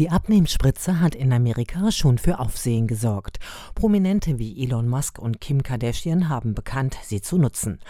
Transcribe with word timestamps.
Die 0.00 0.08
Abnehmspritze 0.08 0.98
hat 0.98 1.14
in 1.14 1.30
Amerika 1.30 1.92
schon 1.92 2.16
für 2.16 2.38
Aufsehen 2.38 2.86
gesorgt. 2.86 3.38
Prominente 3.74 4.38
wie 4.38 4.64
Elon 4.64 4.88
Musk 4.88 5.18
und 5.18 5.42
Kim 5.42 5.62
Kardashian 5.62 6.30
haben 6.30 6.54
bekannt, 6.54 6.96
sie 7.02 7.20
zu 7.20 7.36
nutzen. 7.36 7.80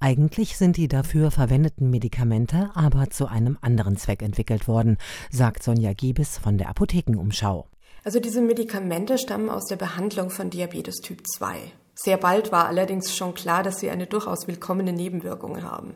Eigentlich 0.00 0.56
sind 0.56 0.76
die 0.76 0.88
dafür 0.88 1.30
verwendeten 1.30 1.88
Medikamente 1.88 2.70
aber 2.74 3.10
zu 3.10 3.28
einem 3.28 3.56
anderen 3.60 3.96
Zweck 3.96 4.20
entwickelt 4.20 4.66
worden, 4.66 4.96
sagt 5.30 5.62
Sonja 5.62 5.92
Giebes 5.92 6.38
von 6.38 6.58
der 6.58 6.70
Apothekenumschau. 6.70 7.68
Also 8.02 8.18
diese 8.18 8.40
Medikamente 8.40 9.16
stammen 9.16 9.48
aus 9.48 9.66
der 9.66 9.76
Behandlung 9.76 10.30
von 10.30 10.50
Diabetes 10.50 10.96
Typ 10.96 11.22
2. 11.24 11.70
Sehr 12.02 12.16
bald 12.16 12.50
war 12.50 12.66
allerdings 12.66 13.14
schon 13.14 13.34
klar, 13.34 13.62
dass 13.62 13.78
sie 13.78 13.90
eine 13.90 14.06
durchaus 14.06 14.48
willkommene 14.48 14.94
Nebenwirkung 14.94 15.62
haben. 15.62 15.92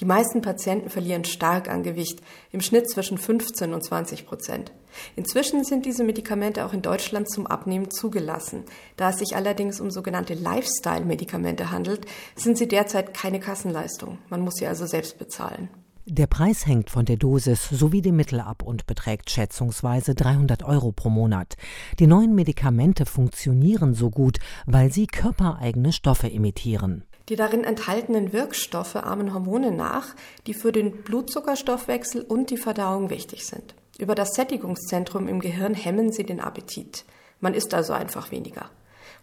Die 0.00 0.04
meisten 0.04 0.42
Patienten 0.42 0.90
verlieren 0.90 1.24
stark 1.24 1.68
an 1.68 1.84
Gewicht, 1.84 2.20
im 2.50 2.60
Schnitt 2.60 2.90
zwischen 2.90 3.18
15 3.18 3.72
und 3.72 3.84
20 3.84 4.26
Prozent. 4.26 4.72
Inzwischen 5.14 5.62
sind 5.62 5.86
diese 5.86 6.02
Medikamente 6.02 6.64
auch 6.64 6.72
in 6.72 6.82
Deutschland 6.82 7.30
zum 7.30 7.46
Abnehmen 7.46 7.88
zugelassen. 7.92 8.64
Da 8.96 9.10
es 9.10 9.18
sich 9.18 9.36
allerdings 9.36 9.80
um 9.80 9.92
sogenannte 9.92 10.34
Lifestyle-Medikamente 10.34 11.70
handelt, 11.70 12.04
sind 12.34 12.58
sie 12.58 12.66
derzeit 12.66 13.14
keine 13.14 13.38
Kassenleistung. 13.38 14.18
Man 14.30 14.40
muss 14.40 14.54
sie 14.54 14.66
also 14.66 14.86
selbst 14.86 15.18
bezahlen. 15.18 15.68
Der 16.06 16.26
Preis 16.26 16.66
hängt 16.66 16.90
von 16.90 17.06
der 17.06 17.16
Dosis 17.16 17.66
sowie 17.70 18.02
dem 18.02 18.16
Mittel 18.16 18.38
ab 18.38 18.62
und 18.62 18.86
beträgt 18.86 19.30
schätzungsweise 19.30 20.14
300 20.14 20.62
Euro 20.62 20.92
pro 20.92 21.08
Monat. 21.08 21.56
Die 21.98 22.06
neuen 22.06 22.34
Medikamente 22.34 23.06
funktionieren 23.06 23.94
so 23.94 24.10
gut, 24.10 24.36
weil 24.66 24.92
sie 24.92 25.06
körpereigene 25.06 25.94
Stoffe 25.94 26.28
imitieren. 26.28 27.04
Die 27.30 27.36
darin 27.36 27.64
enthaltenen 27.64 28.34
Wirkstoffe 28.34 28.96
ahmen 28.96 29.32
Hormone 29.32 29.72
nach, 29.72 30.14
die 30.46 30.52
für 30.52 30.72
den 30.72 30.92
Blutzuckerstoffwechsel 31.04 32.20
und 32.20 32.50
die 32.50 32.58
Verdauung 32.58 33.08
wichtig 33.08 33.46
sind. 33.46 33.74
Über 33.98 34.14
das 34.14 34.34
Sättigungszentrum 34.34 35.26
im 35.26 35.40
Gehirn 35.40 35.72
hemmen 35.72 36.12
sie 36.12 36.24
den 36.24 36.40
Appetit. 36.40 37.06
Man 37.40 37.54
isst 37.54 37.72
also 37.72 37.94
einfach 37.94 38.30
weniger. 38.30 38.68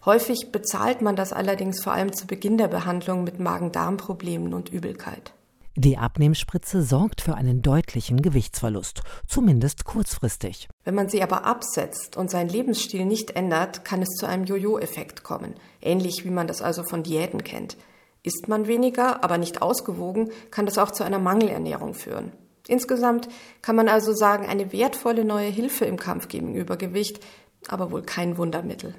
Häufig 0.04 0.50
bezahlt 0.50 1.00
man 1.00 1.14
das 1.14 1.32
allerdings 1.32 1.80
vor 1.80 1.92
allem 1.92 2.12
zu 2.12 2.26
Beginn 2.26 2.58
der 2.58 2.66
Behandlung 2.66 3.22
mit 3.22 3.38
Magen-Darm-Problemen 3.38 4.52
und 4.52 4.72
Übelkeit. 4.72 5.32
Die 5.76 5.96
Abnehmspritze 5.96 6.82
sorgt 6.82 7.22
für 7.22 7.34
einen 7.34 7.62
deutlichen 7.62 8.20
Gewichtsverlust, 8.20 9.00
zumindest 9.26 9.86
kurzfristig. 9.86 10.68
Wenn 10.84 10.94
man 10.94 11.08
sie 11.08 11.22
aber 11.22 11.46
absetzt 11.46 12.18
und 12.18 12.30
seinen 12.30 12.50
Lebensstil 12.50 13.06
nicht 13.06 13.30
ändert, 13.30 13.82
kann 13.82 14.02
es 14.02 14.10
zu 14.10 14.26
einem 14.26 14.44
Jojo-Effekt 14.44 15.22
kommen, 15.22 15.54
ähnlich 15.80 16.26
wie 16.26 16.30
man 16.30 16.46
das 16.46 16.60
also 16.60 16.82
von 16.84 17.02
Diäten 17.02 17.42
kennt. 17.42 17.78
Isst 18.22 18.48
man 18.48 18.66
weniger, 18.66 19.24
aber 19.24 19.38
nicht 19.38 19.62
ausgewogen, 19.62 20.30
kann 20.50 20.66
das 20.66 20.76
auch 20.76 20.90
zu 20.90 21.04
einer 21.04 21.18
Mangelernährung 21.18 21.94
führen. 21.94 22.32
Insgesamt 22.68 23.28
kann 23.62 23.74
man 23.74 23.88
also 23.88 24.12
sagen, 24.12 24.46
eine 24.46 24.72
wertvolle 24.72 25.24
neue 25.24 25.48
Hilfe 25.48 25.86
im 25.86 25.96
Kampf 25.96 26.28
gegen 26.28 26.54
Übergewicht, 26.54 27.18
aber 27.66 27.90
wohl 27.90 28.02
kein 28.02 28.36
Wundermittel. 28.36 28.94